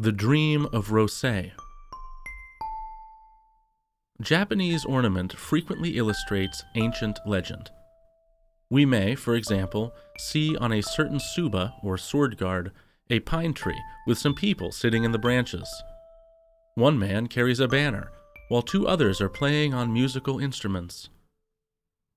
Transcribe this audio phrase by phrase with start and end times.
[0.00, 1.52] The Dream of Rosei.
[4.22, 7.68] Japanese ornament frequently illustrates ancient legend.
[8.70, 12.72] We may, for example, see on a certain tsuba, or sword guard
[13.10, 15.68] a pine tree with some people sitting in the branches.
[16.76, 18.10] One man carries a banner,
[18.48, 21.10] while two others are playing on musical instruments.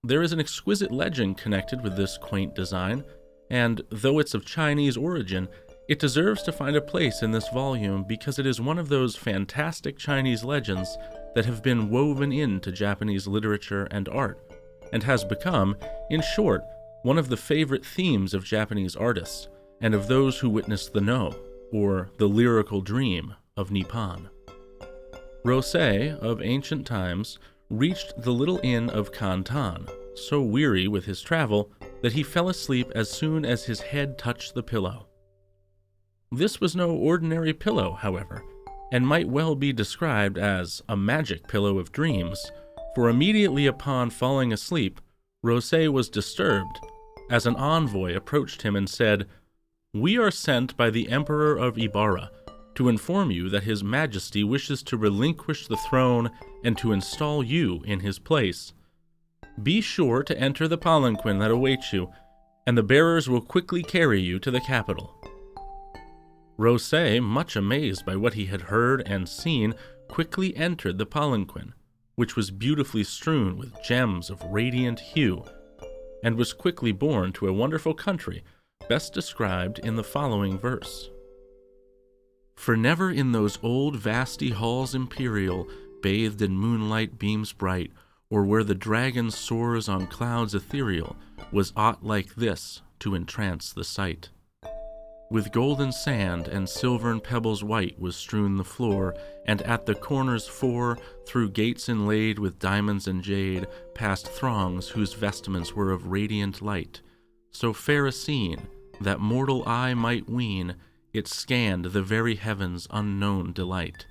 [0.05, 3.03] There is an exquisite legend connected with this quaint design,
[3.49, 5.49] and though it's of Chinese origin,
[5.87, 9.15] it deserves to find a place in this volume because it is one of those
[9.15, 10.97] fantastic Chinese legends
[11.35, 14.39] that have been woven into Japanese literature and art,
[14.93, 15.75] and has become,
[16.09, 16.63] in short,
[17.03, 19.49] one of the favorite themes of Japanese artists
[19.81, 21.35] and of those who witnessed the No,
[21.71, 24.29] or the lyrical dream of Nippon.
[25.43, 27.39] Rosei, of ancient times,
[27.69, 32.89] reached the little inn of Kantan, so weary with his travel that he fell asleep
[32.95, 35.07] as soon as his head touched the pillow.
[36.35, 38.43] This was no ordinary pillow, however,
[38.91, 42.51] and might well be described as a magic pillow of dreams,
[42.95, 44.99] for immediately upon falling asleep,
[45.45, 46.79] Rosei was disturbed
[47.29, 49.27] as an envoy approached him and said,
[49.93, 52.31] We are sent by the Emperor of Ibarra
[52.75, 56.31] to inform you that His Majesty wishes to relinquish the throne
[56.63, 58.73] and to install you in his place.
[59.61, 62.11] Be sure to enter the palanquin that awaits you,
[62.65, 65.22] and the bearers will quickly carry you to the capital.
[66.57, 69.73] Rosei, much amazed by what he had heard and seen,
[70.07, 71.73] quickly entered the palanquin,
[72.15, 75.43] which was beautifully strewn with gems of radiant hue,
[76.23, 78.43] and was quickly borne to a wonderful country,
[78.87, 81.09] best described in the following verse.
[82.55, 85.67] For never in those old vasty halls imperial,
[86.01, 87.91] bathed in moonlight beams bright,
[88.29, 91.15] or where the dragon soars on clouds ethereal,
[91.51, 94.29] was aught like this to entrance the sight.
[95.33, 99.15] With golden sand and silvern pebbles white was strewn the floor,
[99.47, 105.13] and at the corners four, through gates inlaid with diamonds and jade, passed throngs whose
[105.13, 107.01] vestments were of radiant light.
[107.49, 108.67] So fair a scene
[109.01, 110.75] that mortal eye might ween
[111.13, 114.05] it scanned the very heavens' unknown delight.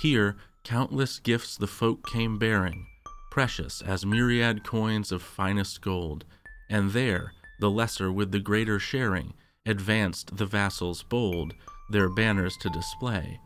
[0.00, 2.86] Here countless gifts the folk came bearing,
[3.30, 6.24] precious as myriad coins of finest gold,
[6.70, 9.34] and there the lesser with the greater sharing
[9.66, 11.54] advanced the vassals bold
[11.90, 13.40] their banners to display,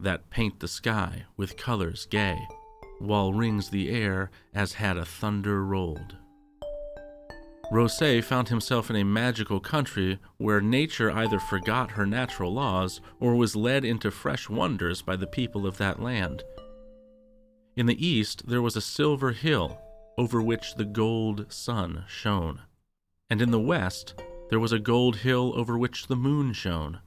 [0.00, 2.38] that paint the sky with colors gay,
[2.98, 6.16] while rings the air as had a thunder rolled.
[7.72, 13.34] Rosei found himself in a magical country where nature either forgot her natural laws or
[13.34, 16.42] was led into fresh wonders by the people of that land.
[17.74, 19.80] In the east there was a silver hill
[20.18, 22.60] over which the gold sun shone,
[23.30, 24.14] and in the west
[24.52, 27.00] there was a gold hill over which the moon shone.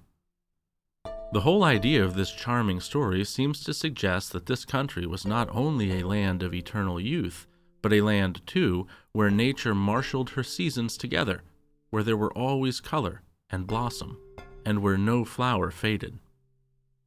[1.32, 5.48] The whole idea of this charming story seems to suggest that this country was not
[5.56, 7.46] only a land of eternal youth,
[7.84, 11.44] but a land, too, where nature marshaled her seasons together,
[11.92, 14.18] where there were always color and blossom,
[14.66, 16.18] and where no flower faded.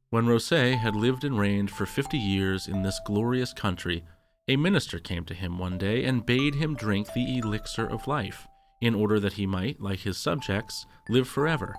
[0.09, 4.05] When Rosei had lived and reigned for fifty years in this glorious country,
[4.47, 8.47] a minister came to him one day and bade him drink the elixir of life
[8.81, 11.75] in order that he might, like his subjects, live forever.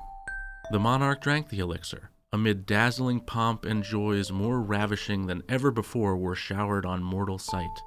[0.71, 6.17] The monarch drank the elixir, amid dazzling pomp and joys more ravishing than ever before
[6.17, 7.83] were showered on mortal sight.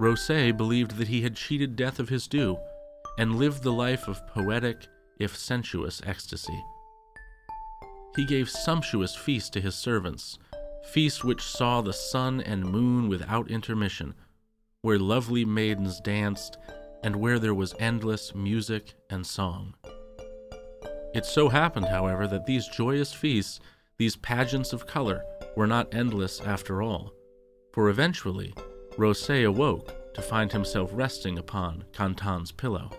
[0.00, 2.58] Rosei believed that he had cheated death of his due,
[3.18, 4.88] and lived the life of poetic,
[5.18, 6.64] if sensuous, ecstasy.
[8.16, 10.38] He gave sumptuous feasts to his servants,
[10.90, 14.14] feasts which saw the sun and moon without intermission,
[14.80, 16.58] where lovely maidens danced
[17.02, 19.74] and where there was endless music and song.
[21.14, 23.60] It so happened, however, that these joyous feasts,
[23.98, 25.22] these pageants of color,
[25.56, 27.12] were not endless after all,
[27.72, 28.54] for eventually
[28.96, 32.90] Rosei awoke to find himself resting upon Kantan's pillow.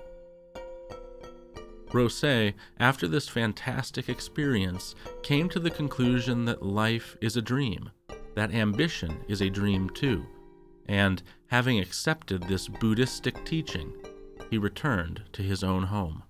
[1.88, 7.92] Rosei, after this fantastic experience, came to the conclusion that life is a dream,
[8.36, 10.26] that ambition is a dream too,
[10.88, 13.94] and having accepted this Buddhistic teaching,
[14.50, 16.24] he returned to his own home.